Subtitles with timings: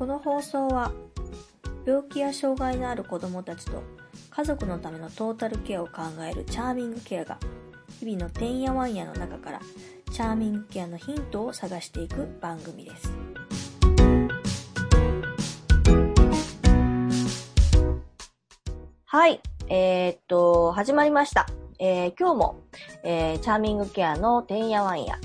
[0.00, 0.92] この放送は
[1.84, 3.82] 病気や障害のある子どもたちと
[4.30, 7.38] 家族のためのトータルケアを考えるチャーミングケアが
[7.98, 9.60] 日々のてんやわんやの中から
[10.10, 13.12] チャーミングケアのヒントを探していく番組です。
[19.04, 21.46] はい、えーっと、始まりました。
[21.78, 22.60] えー今日も、
[23.04, 25.18] えーチャーミングケアのてんやわんや。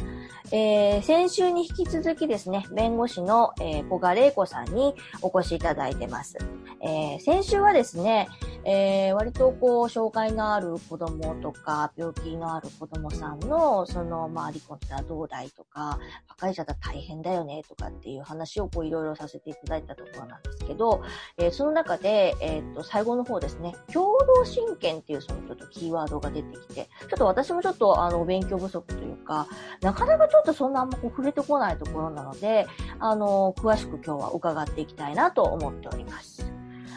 [0.52, 6.38] えー先週に引き続きですね、弁護士の、えー、小賀玲子さんにお越しいただいてます。
[6.81, 8.27] えー先週はですね、
[8.63, 15.99] えー割とこう、障害のある子供とか、病気のある子供さんの、その、まあ、離婚したらどうだいとか、
[16.38, 21.02] 別れちゃったら大変だよね、とかっていう話をこう、いろいろさせていただいたところなんですけど、
[21.38, 29.47] えーその中で、えーっと、最後の方ですね、共同親権っていうそのちょっとキーワードが出てきて、ちょっと私もちょっとあの、お勉強不足というか、
[29.81, 32.67] なかなかちょっとそんなあんまこう触れてこないところなので、
[32.99, 36.45] あの、詳しく今日は伺っていきたいなと思っております。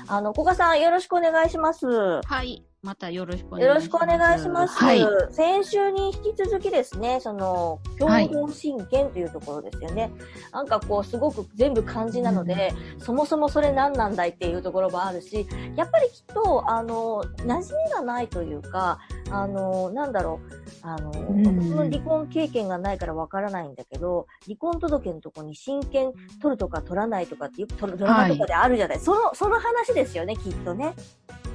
[0.06, 1.86] あの、小賀さんよろしくお願いします。
[1.86, 2.67] はい。
[2.80, 3.74] またよろしくお願いします。
[3.74, 4.78] ろしくお願いします。
[4.78, 5.04] はい。
[5.32, 10.12] 先週に引き続きですね、その、共同親権というところですよね。
[10.52, 19.00] なんかこう、すごく全部漢字なので、そもそもそれ何なんだいっていうところもあるし、やっぱりきっと、あの、馴染みがないというか、
[19.32, 30.94] あの、なんだろう、あの、ん私の離婚経験がないからわからないんだけど、離婚届のとこに親権取るとか取らないとかってよくドラマとかであるじゃない、その、その話ですよね、きっとね。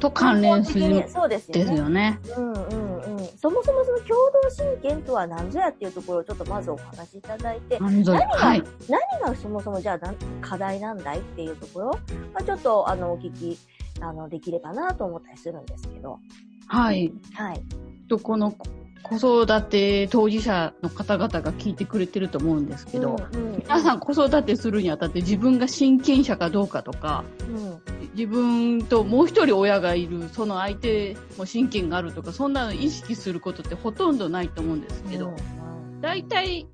[0.03, 1.63] と関連するそうですよね。
[1.63, 2.19] ですよね。
[2.35, 3.27] うんうんうん。
[3.37, 8.63] そもそもその共同親権とは何ぞやっていうところをちょっとまずお話しいただいて、何がはい。
[8.89, 11.87] 何がそもそもじゃあ課題なんだいっていうところ
[12.33, 13.57] はちょっとあのお聞き
[14.01, 16.19] あのできればなと思ったりするんですけど。
[16.67, 17.13] はい。
[17.33, 17.61] はい。
[18.09, 18.55] と、この
[19.03, 36.01] 子育て当事者の方々が聞いてくれてると思うんですけど、うんうん、皆さん子育てするにあたって自分が親権者かどうかとか、うん自分ともう一人親がいる、その相手も親権があるとか、そんなの意識することってほとんどないと思うんですけど、うん。
[36.01, 36.67] 大体、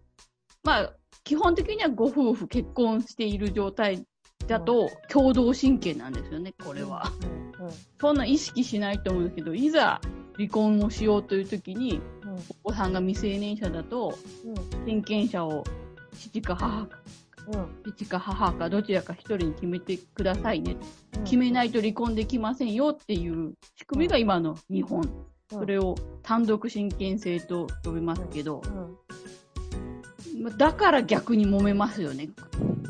[0.63, 0.94] まあ、
[1.24, 4.06] 基本的にはご夫婦結婚している状態
[4.47, 7.12] だと、共同親権なんですよね、これは。
[8.02, 10.02] そんな意識しないと思うんですけど、いざ
[10.36, 12.02] 離婚をしようという時に、
[12.63, 14.18] お子さんが未成年者だと、
[14.86, 15.63] 親権者を
[16.18, 16.88] 父か母
[17.86, 20.74] 父か母かどちらか一人に決めてくださいね。
[20.74, 20.76] う
[21.22, 25.02] ん決めないと離婚できませんよっていう仕組みが今の日本。
[25.02, 25.10] うん
[25.52, 28.62] それを単独親権制と呼びますけど、
[30.60, 32.30] だから逆に揉めますよね。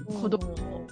[0.10, 0.86] うん子供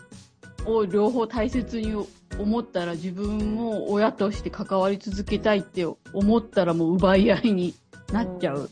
[0.66, 1.94] を両方大切に
[2.40, 7.74] 思ったら自分も親として関わり続けたいって思ったらもう奪い合いに
[8.14, 8.70] なっちゃう。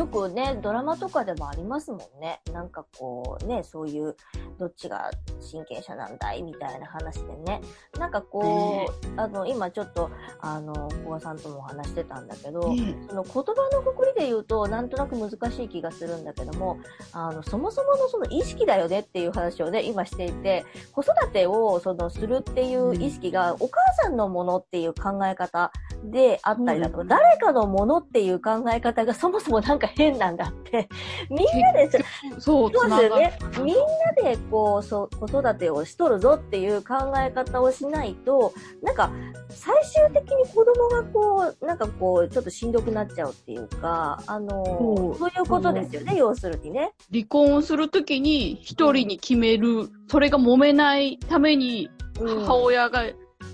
[0.00, 2.40] よくね、ドラマとかでもありますもんね。
[2.54, 4.16] なんかこうね、そういう、
[4.58, 7.60] どっちが親権者なんだいみたいな話でね。
[7.98, 8.86] なんかこ
[9.16, 13.42] う、あの、今ちょっと、あの、小川さんともお話してたんだけど、ねその言葉
[13.72, 16.78] のくくりで言うと、なんとなく難しい気がするんだけども、
[17.12, 25.72] あの、そもそものその意識だよねっていう話をね、今していて、子育てをそのするっていう意識が、お母さんのものっていう考え方
[26.04, 30.88] であったりだとか、うん誰かのものっていう考え方がそもそもなんか変なんだって、
[31.28, 31.90] みんなで、
[32.38, 33.38] そう、ですよね。
[33.56, 33.64] る。
[33.64, 33.82] みんな
[34.22, 38.52] でこうそう子育てをしとるぞっていう考え方をしないと、
[38.82, 39.10] なんか
[39.48, 45.18] 最終的に子供がこう、なんかこう、ちょっとしんどくなっちゃうっていうか、あの、そう。
[45.18, 46.92] そういうことですよね、要するにね。
[47.12, 51.88] 離婚をするときに一人に決める、それが揉めないために
[52.20, 52.40] うん。
[52.40, 53.04] 母親が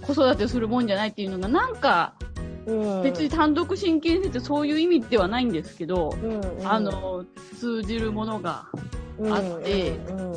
[0.03, 2.15] 子育てするもんじゃないっていうのがなんか
[2.67, 3.03] うん。
[3.03, 6.67] 別に単独親権制ってそういう意味ではないんですけど、うんうん。
[6.67, 7.25] あの、
[7.59, 8.67] 通じるものが
[9.31, 10.37] あってうんう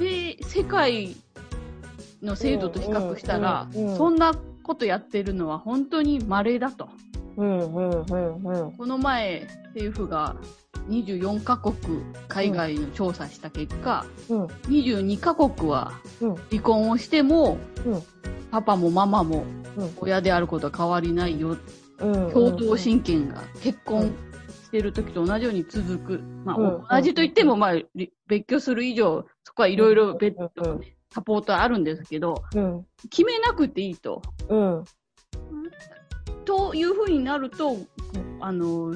[0.00, 1.14] で、世界
[2.22, 6.88] の制度と比較したら、そんなことやってるのは本当に稀だと。
[7.36, 8.72] うんうんうんうん。
[8.72, 10.36] この前、政府が
[10.88, 11.76] 24カ国
[12.28, 14.44] 海外の調査した結果、うん。
[14.46, 16.34] 22カ国はうん。
[16.50, 18.02] 離婚をしても、うん。
[18.50, 19.44] パパもママも
[19.76, 19.90] うん。
[19.98, 21.56] 親であることは変わりないよ。
[21.98, 22.32] うん。
[22.32, 24.12] 共同親権が結婚
[24.70, 26.20] してる時と同じように続く。
[26.44, 30.80] まあ、うん同じと言っても、まあ、り別居する以上、そこはいろいろ別うんうん。
[31.12, 32.86] サポートあるんですけど、うん。
[33.10, 34.22] 決めなくていいと。
[34.48, 34.84] うん。
[36.44, 37.76] というふうになると、
[38.40, 38.92] あの、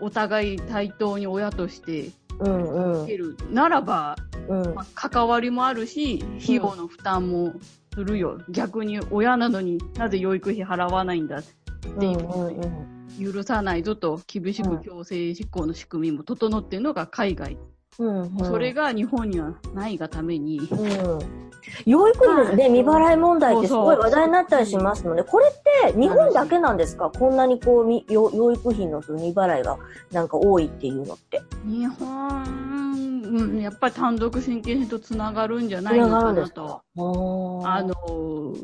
[0.00, 3.36] お互い対等に親としてうんうん。
[3.52, 4.14] ならば、
[4.48, 4.74] うん。
[4.74, 7.52] まあ関わりもあるし、費用の負担も
[7.92, 8.38] するよ。
[8.48, 17.56] 逆に親なのになぜ養育費払わないんだっていううんうんうん許さないぞと厳しく強制執行の仕組みも整っているのが海外。
[17.98, 18.44] うんうん。
[18.44, 21.18] それが日本にはないがために、うん。
[21.86, 27.10] 養育費のね、未払い問題ってすごい話題になったりしますので、これって日本だけなんですか？
[27.10, 29.78] こんなにこう、み養養育費の未払いが
[30.12, 31.40] なんか多いっていうのって。
[31.64, 36.82] 日本、うん、やっぱり単独親権制とつながるんじゃないのかなと。
[36.98, 38.54] ああの、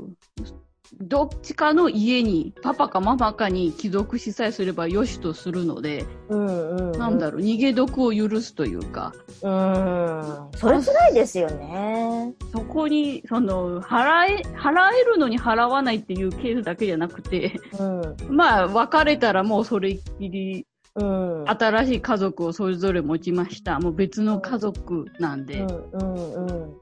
[1.01, 6.99] どっちかの家に、パパかママかに帰属しさえすればよしとするので、うんうん、うん。
[6.99, 9.13] なんだろう、逃げ毒を許すというか、
[9.43, 10.49] うん。
[10.57, 12.35] それ辛いですよね。
[12.53, 18.37] そこに、その、払え、払えるのに払わないっていうケースだけじゃなくて、うん。
[18.37, 21.45] まあ、別れたらもうそれっきり、うん。
[21.49, 23.81] 新しい家族をそれぞれ持ちました。
[23.81, 26.75] もう別の家族なんで、うんうんうん。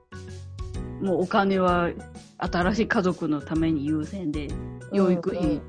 [1.01, 1.91] もうお金は
[2.39, 4.49] 新しい家族のために優先で、
[4.93, 5.61] 養育費っ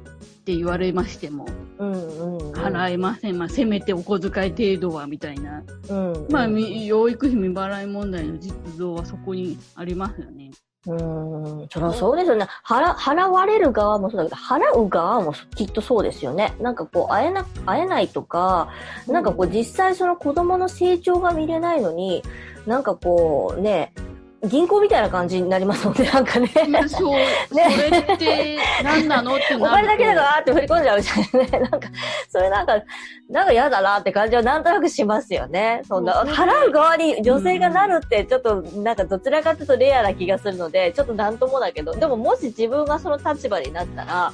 [0.44, 1.48] て言われましても。
[1.80, 3.38] 払えません。
[3.38, 5.64] まあ、せめてお小遣い程度は、みたいな。
[5.90, 6.32] うんうん。
[6.32, 10.52] まあ、み養育費未払い問題の実像はそこにありますよね。
[10.88, 12.48] うん、そりゃそうですよね。
[12.66, 16.56] 払、払われる側もそうだけど、払う側もきっとそうですよね。
[16.60, 18.70] なんかこう、会えな、会えないとか、
[19.08, 22.24] なんかこう、実際その子供の成長が見れないのに、
[22.66, 23.94] なんかこう、ね、
[24.44, 26.48] 銀行みたいな感じになりますもんね、 なんかね。
[26.88, 29.68] そう、それって何なのってな。
[29.68, 31.60] お金だけだからーって振り込んじゃうみたいなね。
[31.70, 31.90] なんか、
[32.30, 32.82] それなんか、
[33.30, 35.84] なんか嫌だなって感じはなんとなくしますよね。
[35.88, 44.34] そんな、払う側に女性がなるって、ちょっと、なんかどちらかというとレアな気がするので、ちょっとなんともだけど、でももし自分がその立場になったら、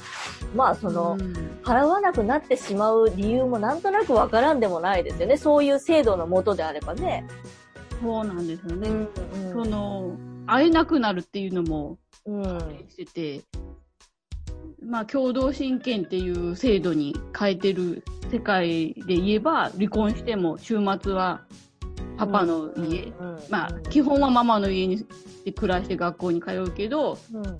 [0.54, 5.36] まあその、うん払わなくなってしまう理由もなんとなくわからんでもないですよね。
[5.36, 7.26] そういう制度のもとであればね。
[8.00, 8.88] そうなんですよね。
[8.88, 9.08] ん
[9.52, 10.16] その、
[10.46, 12.58] 会えなくなるっていうのもうん。
[12.88, 13.42] してて、
[14.82, 21.42] まあ、共同親権っていう制度に変えてる世界で言えば、離婚しても週末は
[22.16, 25.04] パパの家、うんまあ、基本はママの家に
[25.56, 27.58] 暮らして学校に通うけど、うん。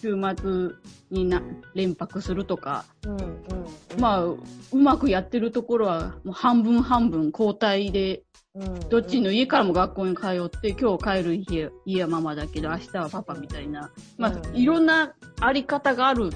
[0.00, 0.70] 週末
[1.10, 1.40] にな
[1.74, 3.16] 連泊するとか、うん。
[3.16, 4.00] うん。
[4.00, 4.38] まあ、う
[4.72, 8.22] まくやってるところはもう半分半分交代で、
[8.54, 16.30] うん、どっちの家からも学校に通って、今日帰る家家はママだけど、明日はパパみたいな、まあ、うんいろんなあり方がある。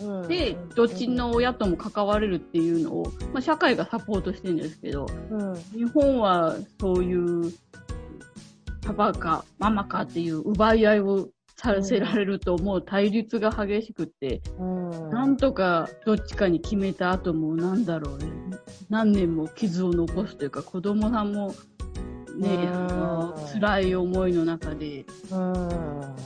[0.00, 0.28] うん。
[0.28, 5.54] で、どっちの親とも関われるっていうのを、まあ、社会がサポートしてるんですけど、うん。
[5.72, 7.52] 日本はそういう、
[8.82, 15.10] パパかママかっていう奪い合いをさせられると、もう対立が激しくって、うん。
[15.10, 18.26] なんとかどっちかに決めた後も、なんだろうね、
[18.90, 21.54] 何年も傷を残すというか、子供さんも、
[22.38, 26.16] ね、うんあの辛い思いの中で、うん。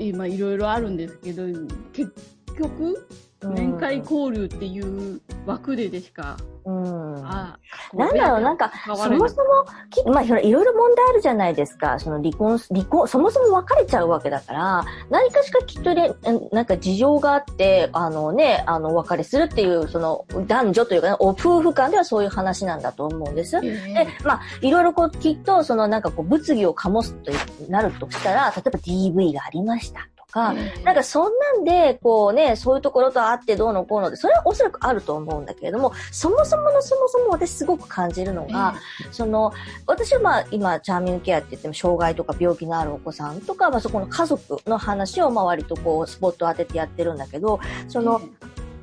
[0.00, 1.44] 今いろいろあるんですけど、
[1.92, 2.12] 結
[2.58, 3.06] 局、
[3.54, 6.36] 面会交流っていう枠ででしか、
[6.66, 7.26] うん。
[7.26, 7.58] あ
[7.92, 11.98] なんだろう、なんか、そもそも、きまあ、いろいろ問題あるじゃないですか。
[11.98, 23.56] その離婚、離婚、そもそも別れちゃうわけだから、何かしかきっとね、うんなんか事情があって、あのね、あの、お別れするっていう、その、男女というかね、お夫婦間ではそういう話なんだと思うんです。
[23.58, 27.32] えで、まあ、いろいろこう、きっと、そのなんかこう、物議を醸すと
[27.68, 38.74] なるとしたら、例えば DV がありましたとか、えなんかそんなんで、こうね、そういうところとあってどうのこうので、それはおそらくあると思うんだけれども、そもそものそもそも私すごく感じるのが、
[39.12, 39.52] その、
[39.86, 48.20] 私はまあ今、チャーミングケアって言っても、障害とか病気のあるお子さんとか、まあそこの家族の話をまあ割とこう、スポットを当ててやってるんだけど、その、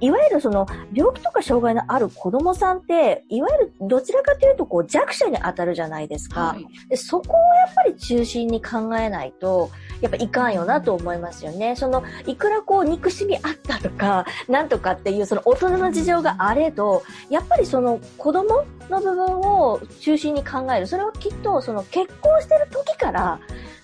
[0.01, 6.41] いわゆるその、病気とか障害のある子供さんって、いわゆるどちらかというとこう、弱者に当たるじゃないですか。
[6.41, 9.70] はいでそこをやっぱり中心に考えないと、
[10.01, 11.75] やっぱいかんよなと思いますよね。
[11.75, 20.88] その、いくらこう憎しみあったとか、 なんとかっていうその大人の事情があれど、やっぱりその子供の部分を中心に考える。
[20.88, 23.39] それはきっとその結婚してる時から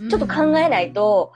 [0.09, 1.33] ちょっと考えないと、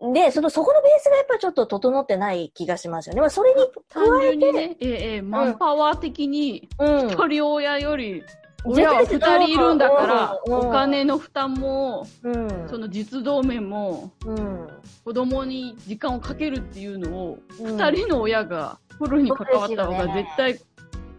[0.00, 3.20] で、その、そこのベースがやっぱりちょっと整ってない気がしますよね。
[3.20, 7.10] まあ、それに加単えて、ね、ええええマンパワー的に、うん。
[7.10, 8.22] 一人親より、
[8.66, 12.68] 親は二人いるんだから、お金の負担も、うん。
[12.68, 14.68] その実動面も、うん。
[15.02, 20.60] 子供に時間をかけるっていうのを、うん二人の親がフルに関わった方が絶対、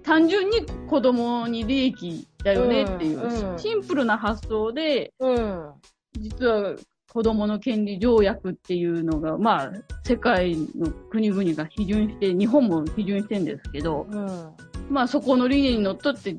[0.04, 5.72] 単純に子供に利益だよねっていう、シンプルな発想で、うん。
[6.20, 6.76] 実は
[7.12, 9.72] 子供の権利条約っていうのが、まあ、
[10.04, 14.52] 世界の国々が批准して、日本も批准してるんですけど、うん。
[14.90, 16.36] まあそこの理念にのっとって、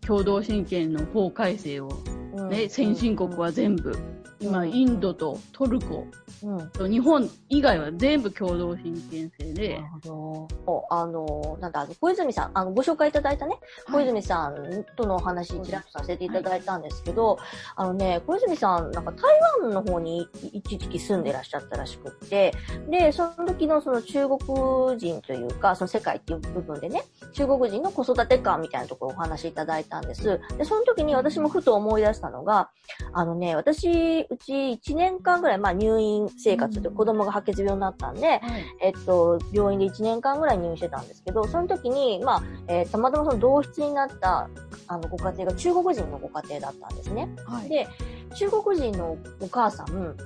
[0.00, 1.88] 共同親権の法改正を
[2.34, 2.48] うん。
[2.48, 3.96] ね、先進国は全部、
[4.40, 6.06] 今、インドとトルコ
[6.42, 6.90] うん。
[6.90, 10.48] 日本以外は全部共同親権制でなる、ほど。
[10.66, 13.58] おあの、なんだ、あの小泉さん、あの、ご紹介いただいたね、
[13.90, 17.38] 小泉さんとのお話、ちらっとさせていただいたんですけど、
[17.76, 22.54] あのね、小泉さん、なんか台湾の方に一時期住んでらっしゃったらしくって、
[22.88, 30.40] で、その時のその中国人というか、その世界っていう部分でね、中国人の子育て感みたいなところをお話しいただいたんです。
[30.56, 32.70] で、その時に私もふと思い出したのが、
[33.12, 38.40] あのね、私、うち1年間ぐらい、まあ入院生活で子供が白血病になったんで、はい
[38.80, 44.48] えっと、病院で1年間ぐらい入院してたんですけど、その時に、まあ、えーたまたまその同室になった、
[44.86, 47.28] あの、ご家庭が中国人のご家庭だったんですね。
[47.46, 47.86] はいで、
[48.34, 50.16] 中国人のお母さん、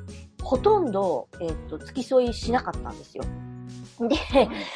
[0.42, 3.24] ほとんど、えっと、付き添いしなかったんですよ。
[4.00, 4.16] で、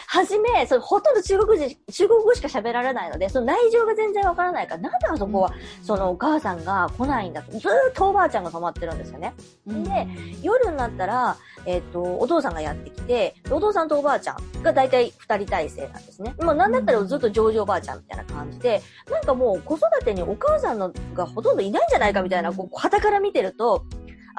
[0.06, 9.34] はじめ、そのほとんど中国人、中国語しか喋られないので、その内情が全然わからないから、なんであそこは、そのお母さんが来ないんだと、ずーっとおばあちゃんが泊まってるんですよね。
[9.66, 10.06] うんで
[10.42, 16.34] 夜になったら、えっ、と、お父さんがやってきて、お父さんとおばあちゃんが大体二人体制なんですね。
[16.38, 23.84] まあなんだったらずっとジョージおばあちゃんみたいな感じで、なんかもう子育てにお母さんのがほとんどいないんじゃないかみたいな、こう、旗から見てると、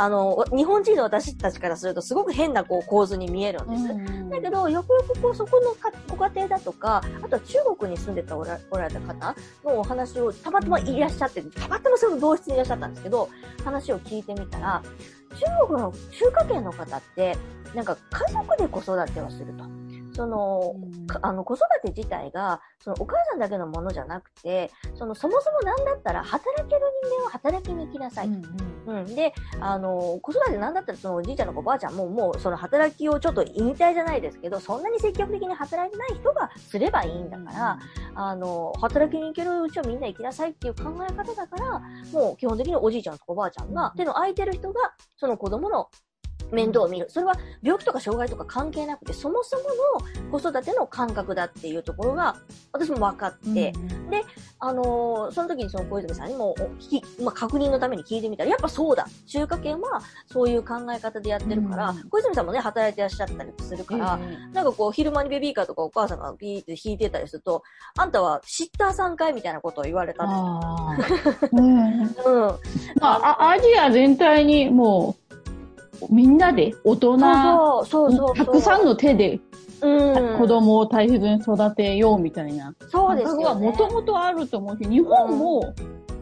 [0.01, 3.83] あの、日本人の私たちからするとすごく変なこう構図に見えるんです。
[3.83, 13.27] うんだけど、よくよくこう、そこのかご家庭だとか、あとは中国に住んでたおらおられた方のお話をたまたまいらっしゃって、たまたまその同室にいらっしゃったんですけど、
[13.65, 14.81] 話を聞いてみたら、
[15.31, 17.37] 中国の中華圏の方って、
[17.75, 19.65] なんか家族で子育てをすると。
[20.19, 20.75] その、
[21.07, 28.27] かあの子育て自体が、そのお母さんだけのものじゃなくて、そのそもそもなんだったら働ける人間は働きに行きなさい。
[28.27, 28.43] うん
[28.85, 29.15] うん。
[29.15, 37.79] で、あの、子育てなんだったら、そのおじいちゃんの子おばあちゃんも、もう、その働きをちょっと引退じゃないですけど、そんなに積極的に働いてない人がすればいいんだから、
[38.15, 41.79] あの、働きに行けるうちはみんな行きなさいっていう考え方だから、
[42.11, 45.87] もう基本的におじいちゃんとかおばあちゃんが、手の空いてる人が、その子供の
[46.51, 47.07] 面倒を見る。
[47.09, 49.63] それは病気とか障害とか関係なくて、そもそも
[50.31, 52.35] の子育ての感覚だっていうところが、
[52.71, 53.73] 私も分かって、
[54.61, 59.07] あのーその時にその小泉さんにも、お聞き、まあ、確認のために聞いてみたら、やっぱそうだ。
[59.27, 64.19] 中華圏はそういう考え方でやってるから、うん小泉さんもね、働いてらっしゃったりするから、
[64.53, 67.63] なんかこう、昼間にベビーカーとかお母さんがビーって弾いてたりすると、
[67.97, 72.59] あんたはシッターさんかいみたいなことを言われたんですあーうん うん。
[72.99, 75.28] まあ、あアジア全体にもう、
[76.09, 78.35] みんなで大人、そうそう、そう。
[78.35, 79.39] たくさんの手で
[79.81, 83.67] うん、子供を大切に育てようみたいなそうですよね。
[83.67, 85.73] もともとあると思うし、日本も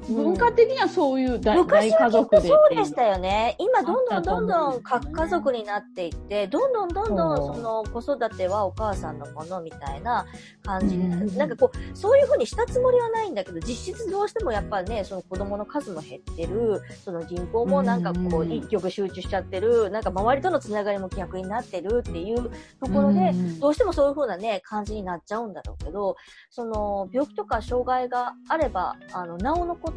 [0.10, 3.56] 文化的にはそういう大,、大昔はきっ家族でとそうでしたよね。
[3.60, 10.26] 今どんどんどんどん核家族になっていって、どんどんどんどんその子育てはお母さんのものみたいな
[10.64, 11.28] 感じになる。
[11.28, 22.50] うんなんかこう、そういうふうにしたつもりはないんだけど、実質どうしてもやっぱね、その子供の数も減ってる、その人口もなんかこううん一極集中しちゃってる、なんか周りとのつながりも逆になってるっていう
[22.84, 26.16] ところで、うんどうしてもそういう風なね、感じになっちゃうんだろうけど、
[26.50, 29.97] その、病気とか障害があれば、あの、なおのこと、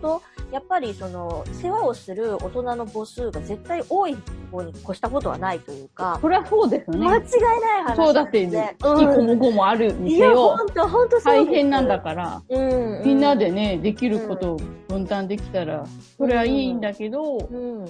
[0.52, 4.16] やっぱりその、世話をする大人の母数が絶対多い
[4.50, 7.26] 方に越したことはないというか、それはそうですよ間違ね。
[7.26, 11.46] いない話そうだって、ね引きこもごもあるにせよほ、んと、ほんとそうです。
[11.46, 14.56] 大変なんだから、うん、うんみんな、でね、できることを
[14.88, 15.84] 分担できたら、
[16.16, 17.84] それはいいんだけど、うん、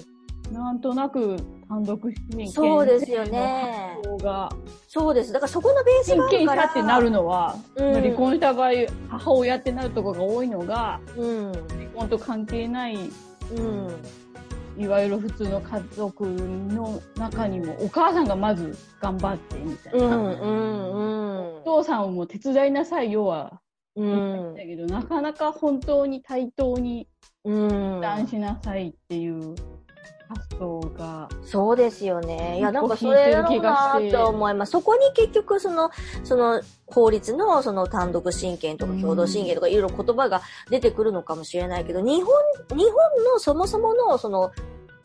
[0.51, 1.37] なんとなく
[1.71, 3.97] 単独親権そうですよね
[4.89, 5.31] そうです。
[5.31, 6.63] だからそこのベースがあるから。
[6.63, 8.71] 者ってなるのは、うん離婚した場合、
[9.07, 20.05] 母親ってなるところが多いのが、うん、離婚と関係ない、うん、いわゆる普通の家族の中にも、お母さんがまず頑張ってみたいな。
[20.07, 23.61] うん、うん、お父さんも手伝いなさいよは
[23.95, 27.07] う言んった、けど、なかなか本当に対等に
[27.43, 27.69] うん。
[27.95, 29.55] 負担しなさいっていう
[30.31, 32.57] 発想が、そうですよね。
[32.57, 34.71] いや、なんかそれだろうなと思います。
[34.71, 35.91] そこに結局その、
[36.23, 42.33] その法律のその単独親権とか共同親権とかいろいろ言葉が出てくるのかもしれないけど、日本、
[42.77, 44.51] 日本のそもそものその、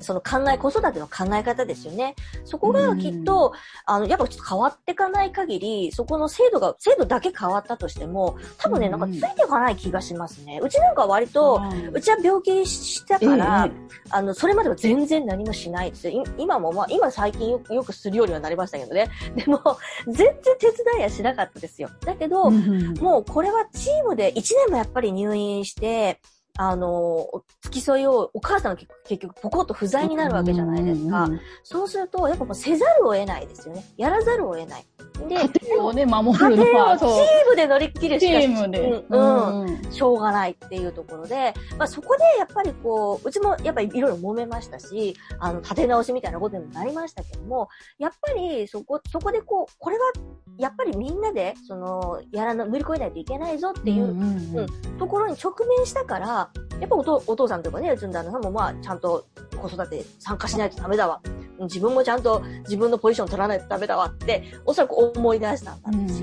[0.00, 2.14] その考え、子育ての考え方ですよね。
[2.44, 3.52] そこがきっと、
[3.84, 10.60] あの、やっぱちょっと変わっていかない限り、そこの制度が、制度だけ変わったとしても、多分ね、なんかついていかない気がしますね。
[10.62, 11.60] うちなんかは割と、
[11.92, 13.70] うちは病気したから、
[14.10, 19.10] あの、それまでは全然何もしないです今も、まあ、今最近よくよくするようにはなりましたけどね。
[19.34, 19.60] でも、
[20.06, 21.90] 全然手伝いはしなかったですよ。
[22.04, 26.20] だけど、うんもうこれはチームで1年もやっぱり入院して、
[26.58, 27.28] あの、
[27.62, 31.24] 付き添いを、お母さんが結結局ポコッと不在になるわけじゃないですか。
[31.24, 33.84] うんうんうんそうすると、やっぱもうせざるを得ないですよね。
[33.96, 34.86] やらざるを得ない。
[35.28, 37.04] で、家庭をね、守家るのは、チ。
[37.04, 37.08] ー
[37.48, 39.04] ムで乗り切るチしかームで。
[39.08, 50.12] うん、うんうんしょうがないっていうところで、まあそこでやっぱりこう、うちもやっぱりいろいろ揉めましたし、あの、立て直しみたいなことにもなりましたけども、やっぱりそこ、そこでこう、これは、
[50.58, 54.66] やっぱりみんなで、その、やらな、乗り越えないといけないぞっていうんんうん
[54.98, 56.45] ところに直面したから、
[56.80, 59.26] やっぱお父お父さんとかね、うちの旦那さんもまあ、ちゃんと
[59.56, 61.20] 子育て参加しないとダメだわ。
[61.60, 66.22] 自分もちゃんと自分のポジション取らないとダメだわって、おそらく思い出したんだろうし。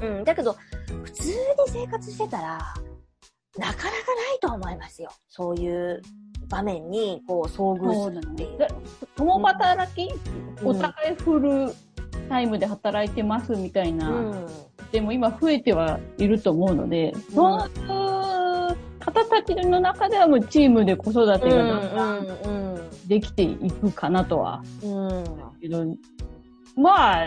[0.00, 0.56] うん、だけど、
[1.04, 2.58] 普通に生活してたら、
[3.58, 3.90] なかなかな
[4.34, 5.10] いと思いますよ。
[5.28, 6.00] そういう
[6.48, 8.58] 場面に、こう、遭そ遇するっていう。
[8.58, 8.68] で
[9.16, 11.72] 共働き、うんお互いフル
[12.28, 14.46] タイムで働いてますみたいな、うん。
[14.90, 17.87] でも今増えてはいると思うので、そういう
[19.24, 22.28] 方たちの中ではもうチームで子育てがだん。
[23.06, 24.62] できていくかなとは。
[25.60, 25.84] けど、
[26.76, 27.26] まあ、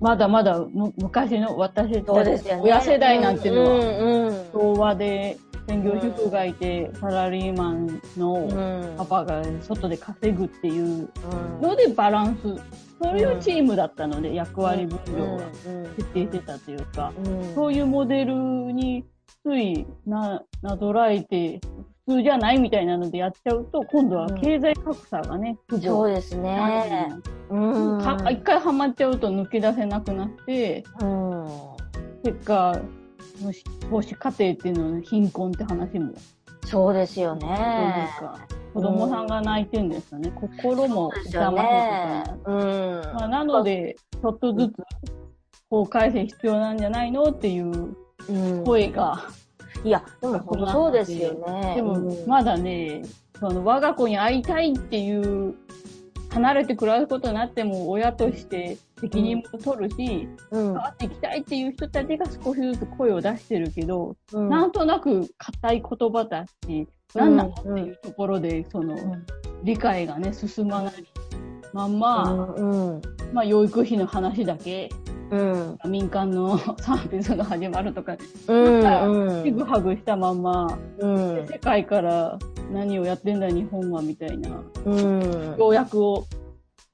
[0.00, 2.62] まだまだむ昔の私たちそうですよね。
[2.62, 8.96] 親世代なんていうのは、昭和で専業主婦がいて、サラリーマンのうん。
[8.96, 12.42] パパが外で稼ぐっていううんのでバランス、
[13.02, 19.04] そういうチームだったので、役割分業がうん徹底してたというか、うんそういうモデルに
[19.44, 21.60] ついな、なぞらえて、
[22.06, 27.10] 普通じゃないみたいなのでやっちゃうと、今度は経済格差がね、不そうですね。
[27.50, 28.00] うん。
[28.00, 31.46] か一回ハマっちゃうと抜け出せなくなって、うん。
[32.24, 32.80] 結果、
[33.90, 36.12] 母子家庭っていうのは貧困って話も、
[36.64, 38.08] そうですよね。
[38.72, 40.32] 子供さんが泣いてんですよね。
[40.34, 42.50] 心もそうですよ痛ませねて。
[42.50, 43.02] うん。
[43.14, 44.72] まあ、なので、ちょっとずつ
[45.70, 47.96] 法改正必要なんじゃないのっていううん
[48.64, 49.28] 声が、
[49.84, 51.74] いや、でも本当そうですよね。
[51.76, 52.26] でもうん。
[52.26, 53.02] まだね、
[53.38, 55.54] その我が子に会いたいっていう、
[56.30, 60.74] 離れて暮らすことになっても親として責任も取るし、うん。
[60.74, 64.48] 会っていきたいっていう人たちが少しずつ声を出してるけど、うん。
[64.48, 69.26] なんとなく硬い言葉だし、うん何なのっていうところで、その、うん。
[69.62, 70.94] 理解がね、進まない
[71.74, 73.02] まんま、うん
[73.32, 74.88] まあ、養育費の話だけ、
[75.30, 75.78] うん。
[75.90, 78.16] 民間のサービスが始まるとか、
[78.46, 81.46] うんちぐはぐしたまんま、うん。
[81.48, 82.38] 世界から
[82.72, 86.24] 何をやってんだ日本はみたいな、うん条約を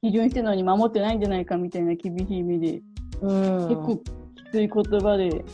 [0.03, 2.81] 基準してるのに守ってないんじゃないかみたいな厳しい目で、
[3.21, 4.03] うん結構き
[4.51, 5.45] つい言葉でうん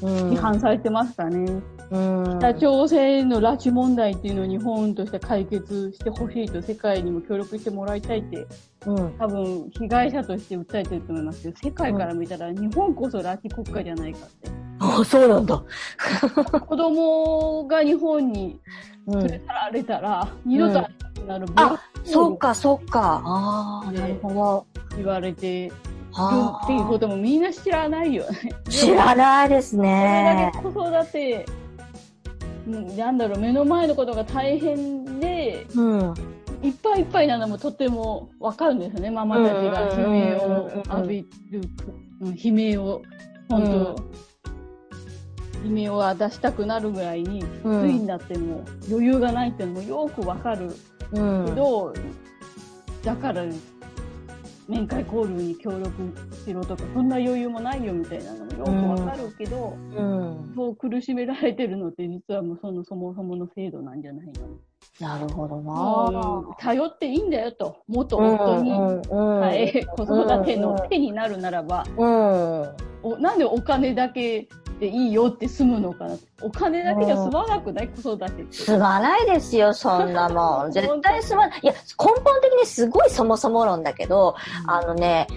[0.00, 1.62] 批判されてましたね。
[1.90, 8.44] うん北朝鮮の拉致問題っていうのを日本として解決してほしいと世界にも協力してもらいたいって
[8.86, 14.50] うん多分被害者として訴えてると思いますけど、世界から見たら日本こそ拉致国家じゃないかって。
[14.78, 15.62] あそうなんだ。
[16.66, 18.60] 子供が日本に
[19.06, 23.22] うん連れ去られたら、二度と会えなくなるブラッあク、そうか、そうか。
[23.24, 24.66] ああ、ねなるほど。
[24.96, 25.72] 言われて
[26.16, 28.54] っていうこともみんな知らないよね。
[28.64, 30.62] ー知らないですそれねだ。
[30.62, 31.46] け子育て、
[32.66, 36.14] うんなんだろう、目の前のことが大変で、うん。
[36.62, 39.10] いっぱいいっぱいなのもとてもわかるんですよね。
[39.10, 41.60] ママたちが悲鳴を浴びる、
[42.22, 43.02] うん悲鳴を、
[43.48, 43.68] 本当、
[45.68, 50.74] 悲鳴を出したくなるぐらいに、きついんだってもう余裕がないっていうのもよくわかる
[51.12, 51.92] うんけど、
[53.04, 53.44] だから、
[54.68, 55.90] 面会交流に協力
[56.44, 60.52] しろとか、そんな余裕もないよみたいなのもよくわかるけど、うん。
[60.56, 64.32] そう苦しめられてるのって実はもうそのそもそもの制度なんじゃないの。
[65.00, 66.48] なるほどもな。
[66.50, 67.76] う頼っていいんだよと。
[67.86, 69.78] 元夫に、はい。
[69.78, 72.76] え子育ての手になるならば、うん。
[73.06, 74.48] おなんでお金だけ
[74.80, 77.88] でいいよって済むのかなお金だけじゃ済まなくない？
[77.88, 78.52] 子育てって。
[78.52, 80.72] すまないですよ、そんなもん。
[80.72, 81.60] 絶対すまない。
[81.62, 81.78] いや、根
[82.22, 84.34] 本的にすごいそもそも論だけど、
[84.66, 85.28] あのね、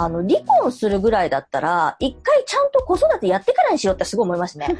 [0.00, 4.68] あの、離婚するぐらいだったら、一回ちゃんと子育てやってからにしようってすごい思いますね。
[4.70, 4.78] うん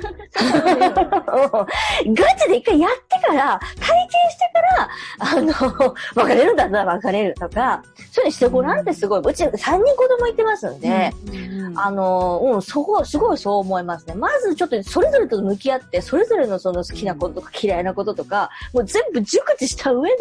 [2.14, 9.20] ガチで一回やってから、体験してから、あの、別れるんだったら別れるとか、そういうのしてごらんってすごい。
[9.20, 14.14] うち3人子供いてますんで、うんあの、うん、そこ、すごいそう思いますね。
[14.14, 20.16] まずちょっとそれぞれと向き合って、それぞれのその好きなこととか嫌いなこととか、もう全部熟知した上で、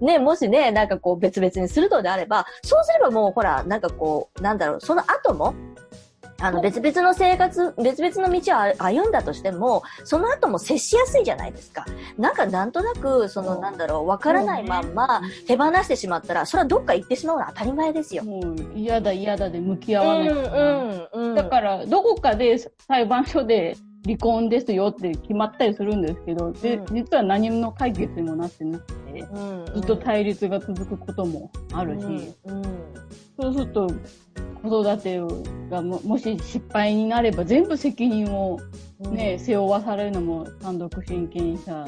[0.00, 5.54] ね、もしね、なんかこう別々にするのであれば、そうすればもうほら、なんかこう、なんだろう、その後も、
[6.38, 11.86] あの、別々の生活、別々の道を歩んだとしても、その後も接しやすいじゃないですか。
[12.18, 18.22] なんかなんとなく、その、なんだろう、わからないまんま、手放してしまったら、それはどっか行ってしまうのは当たり前ですよ。
[18.74, 21.34] 嫌だ嫌だで向き合わないうん、うん。
[21.34, 23.76] だから、どこかで裁判所で
[24.06, 26.94] 離婚ですよって決まったりするんですけど、で、うん。
[26.94, 32.62] 実は何の解決にもなってなくて、うんずっと対立が続くこともあるし、うん
[33.38, 33.90] そうすると、
[34.62, 35.20] 子育て
[35.68, 38.60] がももし失敗になれば全部責任を
[39.00, 39.14] うん。
[39.14, 41.84] ね、背負わされるのも単独親権者、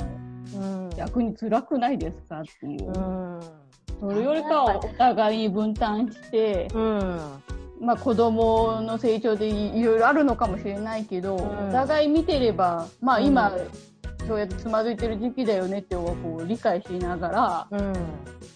[0.55, 0.91] うん。
[0.97, 2.87] 逆に辛くないですかっていう。
[2.87, 3.41] うん。
[4.01, 7.21] それよりかはお互いに分担して、うん
[7.81, 11.69] まあ子供の成長でいいろいろあるのかもしれないけど、ん。
[11.69, 13.69] お互い見てれば、まあ今、うん。
[14.27, 17.93] そうやってつまずいてる時期だよねってこう理解しながら、うん。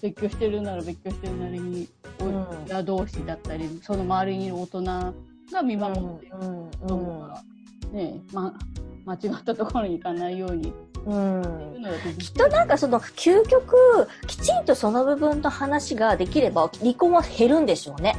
[0.02, 1.88] 別居してるなら別居してるなりに、
[2.20, 5.12] うん親同士だったり、その周りにいる大人が
[5.62, 6.70] 見守って、うん。
[6.80, 7.42] 子供が
[7.92, 8.54] ね、ま、
[9.04, 10.72] 間違ったところに行かないように、
[11.06, 11.42] うん。
[12.18, 13.74] きっとなんかその究極
[14.26, 18.16] きちんとその部分の話ができれば離婚は減るんでしょうね。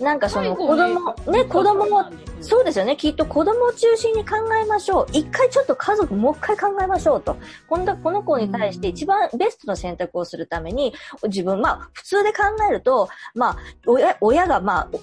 [0.00, 2.04] なんかその子供、ね、子供も、
[2.40, 2.96] そうですよね。
[2.96, 5.06] きっと子供を中心に考えましょう。
[5.12, 7.36] 一回ちょっと家族もう一回考えましょうと。
[7.68, 15.00] このこの子に対して一番ベストな選択をするために、自分、まあ普通で考えると、まあ親親がまあ、お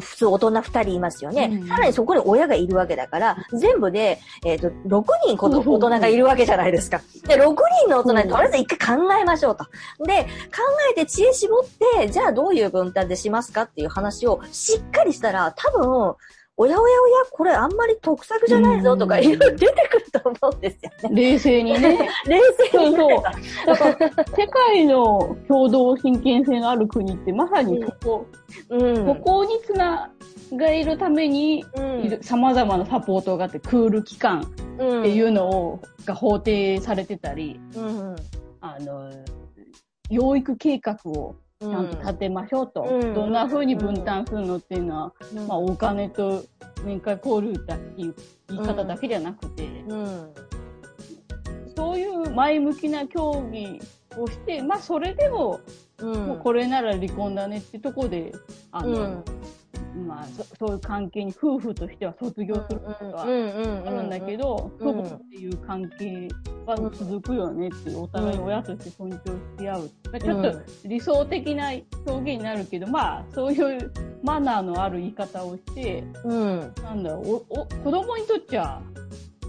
[0.00, 1.50] 普通大人二人いますよね。
[1.60, 7.00] うんさらにそこに親がいるわけだから、全部で、えっ、と、6人子供うん大人がいるわけじゃないですか。
[7.26, 7.54] で、6
[7.86, 9.64] 人の大人にとりあえず一回考えましょうと。
[10.04, 10.28] で、考
[10.90, 11.62] えて知恵絞っ
[11.98, 16.14] て、じゃあどういう分担でしますかっていう話をしっかりしたら、多分、
[16.56, 21.22] おやおやおや、これあんまり得策じゃないぞとかうんいろいろ出てくると思うんですよね。
[21.22, 22.08] 冷静にね。
[22.26, 22.96] 冷静に。
[22.96, 23.22] そうそう
[23.66, 28.43] だから、世界の共同親権性のある国って、まさにそこ、うん。
[28.68, 30.10] ここにつな
[30.52, 32.22] がいるために、うん。
[32.22, 35.00] 様々なサポートがあって、クール期間うん。
[35.00, 38.16] っていうのを、が法定されてたり、うん。
[38.60, 39.10] あの、
[40.10, 42.82] 養育計画をちちゃんと立てましょうと。
[42.82, 46.44] うんどんな風に分担するのっていうのは、うんまあ、お金と
[46.84, 48.14] 面会交流だっていう
[48.48, 50.34] 言い方だけじゃなくて、うん。
[51.76, 53.80] そういう前向きな協議
[54.16, 55.60] をして、まあ、それでも、
[55.98, 56.26] うん。
[56.26, 58.32] もうこれなら離婚だねってとこで、
[58.72, 59.24] あの、
[60.06, 66.28] まあそ、そういう関係に夫婦としては卒業することはあるんだけど、うんうん夫婦っていう関係
[66.66, 69.18] は続くよねっていう、お互い親として尊重
[69.62, 69.90] し合う。
[70.10, 71.72] まあちょっと理想的な
[72.06, 76.72] 表現になるけど、まあ、そういうマナーのある言い方をして、うん。
[76.82, 78.80] なんだろう、お、お、子供にとっちゃ、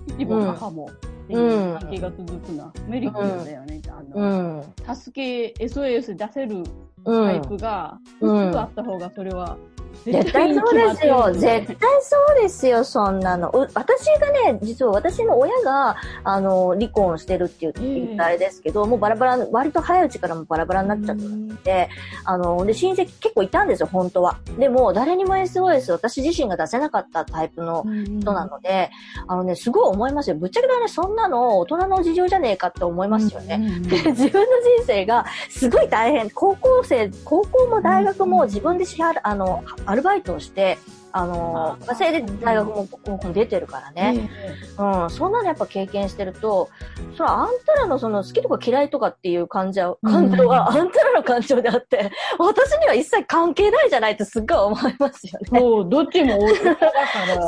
[0.07, 0.89] 父も母も、
[1.25, 3.81] っていう関係が続くのはメリットだよね。
[3.89, 4.95] あうの、ん。
[4.95, 6.63] 助け、SOS 出せる
[7.05, 7.57] うんタイプ。
[7.57, 9.57] が、うん複数あった方が、それは、
[10.03, 11.29] 絶対そうですよ。
[11.33, 13.49] 絶対対そうですよ、そんなの。
[13.49, 21.89] う私がね、実は私の親が、あの、離婚してるって言ったあれですけど、もうバラバラ、割と早いうちからもバラバラになっちゃったので、
[22.25, 24.37] あの、で、親戚結構いたんですよ、本当は。
[24.57, 27.85] でも、誰にも SOS 私自身が出せなかったタイプの
[28.19, 28.91] 人なので、
[29.27, 30.35] あのね、すごい思いますよ。
[30.35, 33.57] ぶっちゃけだね、そんなの大人の事情じゃねえかって思いますよね。
[33.57, 33.79] ね。
[33.79, 36.29] で自分の人生がすごい大変。
[36.29, 40.77] 高校生、高校も大学も自分で支払う、あの、アルバイトをして、
[41.17, 44.29] あの、稼いで大学もも出てるからね。
[44.77, 45.09] うん。
[45.09, 46.69] そんなのやっぱ経験してると、
[47.13, 55.59] それはあんたらのその好きとか嫌いとかっていう感情、感情はあんたらの感情であって、私には一切関係ないじゃないってすっごい思いますよね。
[55.61, 56.93] そう、どっちも親だから、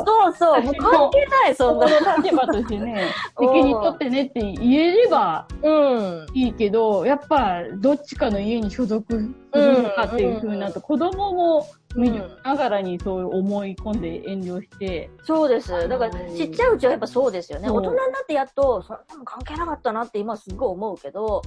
[0.06, 1.86] そうそう、もう関係ない、そんな。
[1.86, 3.04] この立場としてね、
[3.38, 6.26] 責任取ってねって言えればうん。
[6.32, 11.66] いいけど、やっぱどっちかの家に所属するのかっていう風になると、子供も
[11.98, 15.88] 見るながらにそう思い込んで遠慮して、そうです。
[15.88, 17.68] だから、ちっちゃいうちはやっぱそうですよね。
[17.68, 21.42] 大人になってやっと、そんなの関係なかったなって今すごい思うけど、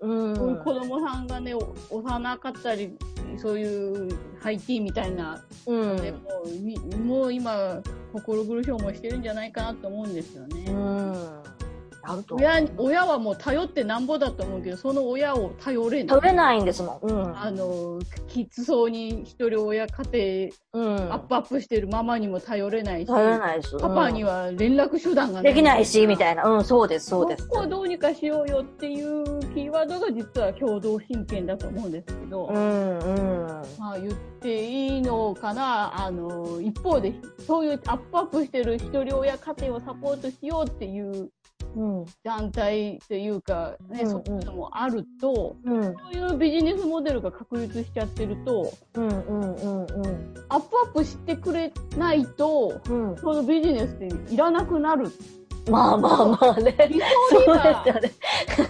[0.00, 0.36] うん。
[0.36, 2.94] そういう子供さんがね、お幼かったり、
[3.38, 5.96] そういうハイティーみたいな、うん。
[5.96, 6.18] でも
[7.02, 7.80] もう今、
[8.12, 10.70] 心苦しい思いしてるんじゃないかなと思うんですよね。
[10.70, 11.45] うん。
[12.06, 12.36] あると。
[12.36, 16.16] 親親はもう頼ってなんぼだと思うけど、その親を頼れない。
[16.16, 17.06] 取れないんですもん。
[17.06, 17.38] うん。
[17.38, 20.04] あの、きつそうに一人親家
[20.72, 20.96] うん。
[20.96, 23.76] 庭アップアップしてるママにも頼れないし、頼れないです。
[23.78, 26.44] パパには、は連絡手段ができないし、みたいいな。
[26.44, 27.48] うん、そうです、そうです。
[27.48, 33.46] こをどうにかしようよっていうキーワードが実は共同親権だと思うんですけど、うん、うん。
[33.78, 37.14] まあ言っていいのかな、あの、一方で
[37.46, 41.30] そういうアップアップしてる一人親家庭をサポートしようっていううん。
[42.22, 45.82] 団体っていうか、ね、うんうんそういうのもあると、うん。
[45.84, 50.34] そういうビジネスモデルが確立しちゃってると、うん、うん、うん、うん。
[50.48, 53.16] アップアップしてくれないと、うん。
[53.16, 55.10] そのビジネスっていらなくなる。
[55.68, 56.76] まあまあまあね。
[56.88, 57.84] 理想には。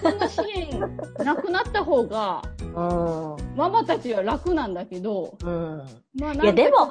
[0.01, 0.81] そんな支援
[1.25, 3.57] なくなった方方が、うん。
[3.57, 5.83] ママたちは楽なんだけど、うん。
[6.19, 6.91] まあ、いやでも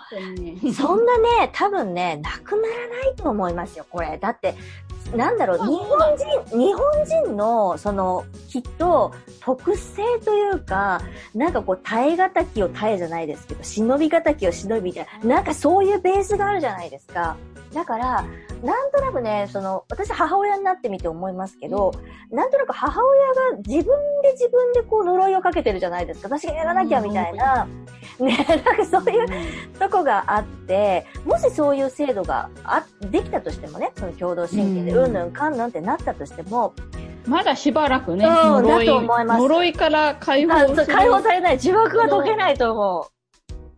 [0.74, 4.18] そんなね、多分ね、なくならないと思いますよ、これ。
[4.18, 4.56] だって、
[5.14, 11.02] なんだろう、まあ日本人、日本人の、その、きっと、特性というか、
[11.34, 17.38] なんかこう、耐え難きを耐えじゃないですけど、忍び難きを忍びみたいな、なんかそういうベースがあるじゃないですか。
[17.76, 18.26] だから、
[18.64, 21.92] なんとなくね、その、私母親になってみて思いますけど、
[22.32, 23.86] なんとなく母親が自分
[24.22, 26.30] で自分でこう呪いをかけてるじゃないですか。
[26.30, 27.68] 私がやらなきゃみたいな、
[28.18, 29.28] ね、なんかそういう
[29.78, 35.04] とこがあって、もしそういう制度があできたとしてもね、その共同親権でうん。
[35.04, 36.74] うんぬんかんぬんってなったとしても、
[37.28, 38.32] まだしばらくね、うん
[38.64, 39.42] 呪いだと思います。
[39.42, 43.15] 呪いから解放解放されない、呪縛が解けないと思じ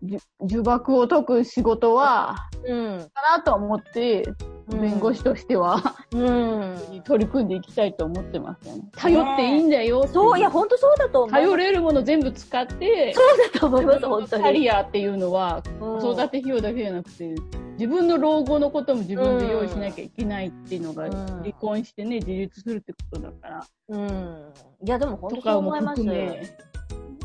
[0.01, 2.73] 呪縛を解く仕事は、う。
[2.73, 2.99] うん。
[2.99, 4.23] かなと思って、
[4.69, 6.75] 弁護士としては、うん。
[7.05, 8.83] 取り組んでいきたいと思ってますよね。
[8.95, 11.31] 頼っていいんだよっていそう、いや、本当そうだと思う。
[11.31, 14.59] 頼れるもの全部使って、そうだと思います、本当キャに。
[14.61, 17.35] リアっていうのは、うん子育て費用だけじゃなくて、
[17.73, 24.53] 自分の老後のことも自分で用意しなきゃいけないっていうのが、うん離婚してね、自立するってことだから、うん。
[24.83, 26.01] いや、でも本当そう思います。
[26.01, 26.41] 含め、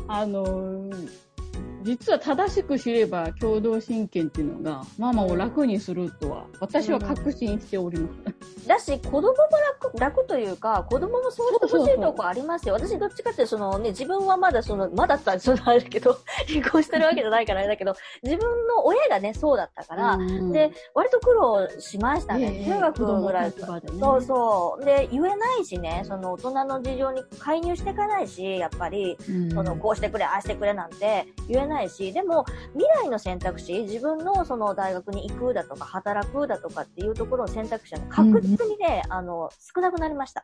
[0.07, 1.33] あのー
[1.83, 8.67] 実は正しく知れば共同親権っていうのがママを楽にするとは私は確信しております。
[8.67, 9.33] だし、子供も
[9.81, 12.75] 楽、楽というか、子供もそうしてほしいとこありますよ。
[12.75, 16.17] 私どっちかってそのね、自分はまだその、まだったらそのあれだけど、
[16.47, 22.59] 離婚してるわけじゃないからあれだけど、自分の親がね、そうだったから、うんで、割と苦労しましたね。
[22.59, 24.85] ええ中学ぐらい子供の立場でねそうそう。
[24.85, 40.43] で、言えないしね、その大人の事情に介入していかないし、やっぱり、うんその、こうしてくれ、ああしてくれなんて言えないし、でも、未来の選択肢、自分のその大学に行くだとか、働くだとかっていうところの選択肢は確実にね、あの、少なくなりました。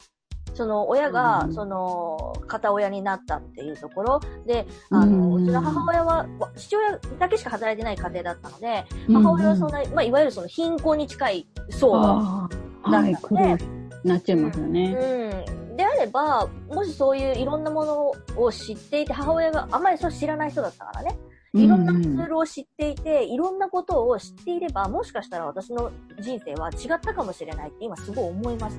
[0.54, 12.50] その、親が、うんその、片親になったっていうところで、あの、うんうちの母親は、わ父親だけしか働いてない家庭だったので、母親はそんな、まあ、いわゆるその貧困に近い層あ
[12.84, 13.58] あはい、苦労
[14.04, 15.46] なっちゃいますよね。
[15.58, 15.69] うん。
[15.80, 21.18] であれば、もしそういういろんなものを知っていて、母親があまりそう知らない人だったからね。
[21.54, 25.90] いろんなツールを知っていて、いろんなことを知っていれば、もしかしたら私の
[26.20, 28.78] 人生は違ったかもしれないって今すごい思います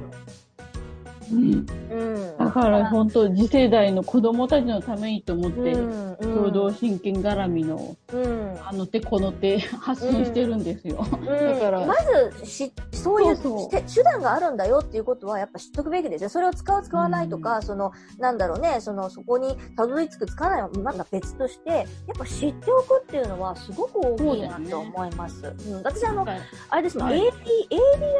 [1.34, 1.64] ね。
[1.90, 2.36] うんうん。
[2.38, 8.58] だから本当次世代の子供たちのためにと思って、うん、共同親権絡みのうん。
[8.64, 11.06] あの手この手発信してるんですよ。
[11.12, 11.94] うんだからま
[12.38, 16.30] ずし、そういうそうそうして手段があるんだよっていうことはやっぱ知っとくべきですよ。
[16.30, 21.86] それを使う使わないとか、その、なんだろうね、その、そこにたどり着く使わないはまだ別として、やっ
[22.18, 25.46] ぱ知っておくっていうのはすごく大きいなと思います。
[25.46, 26.26] うん、私あの、
[26.70, 27.30] あれですね、はい AD、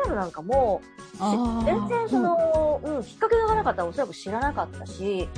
[0.06, 0.80] ADR なんかも、
[1.64, 5.28] 全然その、うん、きっかけがなかったらおそらく知らなかったし、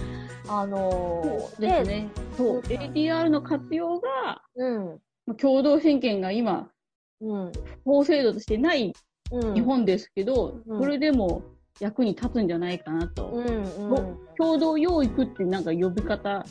[0.48, 2.08] あのそうですね。
[2.36, 5.00] そう、ADR の活用が、うん、
[5.36, 6.70] 共同親権が今、
[7.20, 7.52] うん、
[7.84, 8.92] 法制度としてない
[9.32, 9.54] うん。
[9.54, 11.42] 日本ですけど、うんそれでも
[11.80, 13.28] 役に立つんじゃないかなと。
[13.28, 16.44] うん、うん、共同養育ってなんか呼び方うん。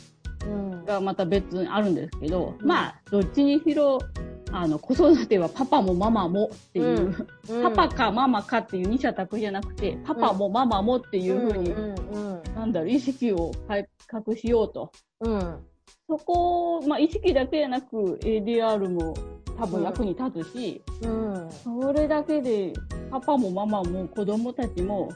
[0.85, 2.67] がまた別にあるんですけど、うん。
[2.67, 3.99] まあ、どっちにしろ、
[4.51, 7.15] あの、子育てはパパもママもっていう、
[7.49, 7.63] うん。
[7.63, 11.73] パパかママかっていう二者択一じゃなくて、パパもママもっていうふうに、
[12.55, 14.91] なんだろう、意識を改革しようと。
[15.21, 15.59] うん。
[16.07, 19.13] そこ、まあ、意識だけじゃなく ADR も
[19.61, 21.49] 多分役に立つし、うん。
[21.51, 22.73] それだけで
[23.11, 25.11] パパもママも子供たちも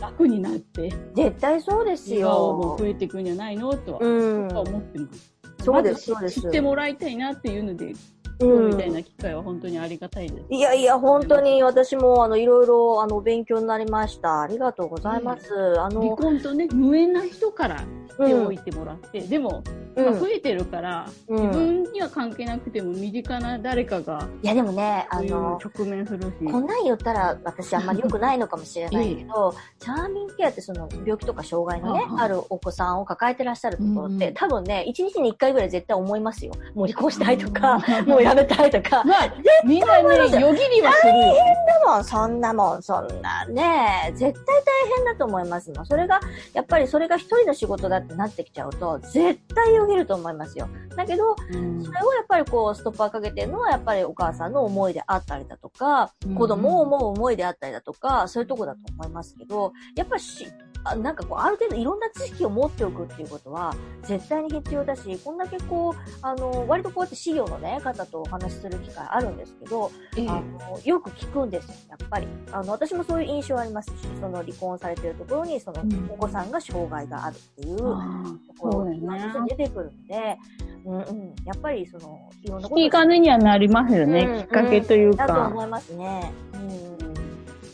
[0.00, 2.76] 楽になって、絶対そうです笑顔もよ。
[2.80, 3.72] 増えていくんじゃないの？
[3.74, 5.32] とは、うん僕は思ってます。
[5.62, 6.40] そうです、そうです。
[6.40, 7.92] 知ってもらいたいなっていうので、
[8.40, 10.44] うんみたいな機会は本当にありがたいです。
[10.50, 14.42] いやいや、本当に私も、あの、いろいろ、あの、勉強になりました。
[14.42, 15.52] ありがとうございます。
[15.78, 26.52] あ離の、婚とね、無縁な人からしておいてもらって、でも、うんまあ増えてるから、うん自分には関係なくても身近な誰かがいや、でもね、あの、直面するし。
[26.52, 36.52] こんなん言ったら私あんまり良くないのかもしれないけど、チャーミングケアってその病気とか障害のね、あああるお子さんを抱えてらっしゃるところって、うんうん多分ね、1日に1回ぐらい絶対思いますよ。
[36.74, 39.04] もう離婚したいとか、もうやめたいとか。
[39.04, 39.34] まあ、
[39.64, 41.34] みんなね、よぎりはするよ。
[41.34, 45.86] でも、そんなもん、そんなね、絶対大変だと思いますもん。
[45.86, 46.20] それが、
[46.52, 50.68] やっぱりそれが一人の仕事だってなってきちゃうと、絶対よぎると思いますよ。
[50.96, 60.50] だけど、うんそれをやっぱりこう、ストッパーかけてるのは、やっぱりお母さんの思いであったりだとか、うん子供を思う思いであったりだとか、そういうとこだと思いますけど、やっぱし、あ
[60.94, 70.28] なんかこう、ある程度いろんな知識を持っておくっていうことは、絶対に必要だし、こんだけこう、あの、割とこうやって資料のね、方とお話しする機会あるんですけど、ええ。
[70.28, 72.28] あの、よく聞くんですよ、やっぱり。
[72.52, 78.24] あの、私もそういう印象ありますし、その離婚されてるところに、そのうん、お子さんが障害があるっていうとあ
[78.58, 80.38] ころが出てくるんで、
[80.84, 85.26] うんうん、やっぱりその、いろんなーこと引き金にはなりますよね、うんきっかけというか。
[85.26, 86.32] だと思いますね。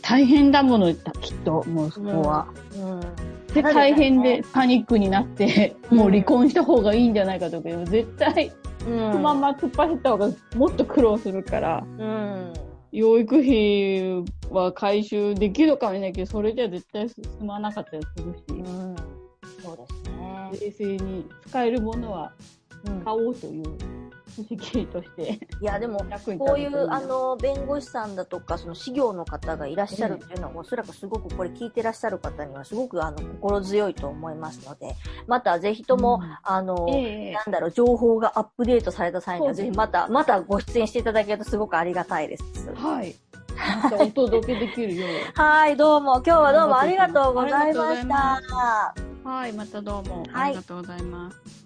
[0.03, 2.47] 大変だもの、きっと、もうそこは。
[2.75, 2.91] うん。
[2.91, 3.01] うん。
[3.47, 8.51] で、大変ねでパニックになって、うんもう離婚した方がいいんじゃないかとか、絶対、
[8.85, 9.11] うん。
[9.11, 12.53] そのまま突っ走った方がもっと苦労するから、うん。
[12.91, 18.95] 養育費は回収できるかもしれないけど、それじゃ絶対進まなかったりするし、うん。
[19.63, 20.51] そうですね。
[20.59, 22.33] 冷静に使えるものは
[22.85, 23.63] うん買おうという
[24.33, 25.99] 知識としていや、でも、
[26.37, 34.95] こういう、あの、弁護士さんだとか、その、事業の方がいらっしゃるっていうのは、おそらくすごく、これ聞いてらっしゃる方には、すごく、あの、心強いと思いますので、
[35.27, 42.43] また、ぜひとも、うんあの、ええなんだろう、情報がアップデートされた際には、ぜひまた、またご出演していただけるとすごくありがたいです。
[42.75, 43.15] はい。
[43.99, 45.09] お届けできるよう。
[45.39, 48.95] はい、どうも、今日はどうもありがとうございました。
[49.23, 51.62] はい、またどうもはいありがとうございます。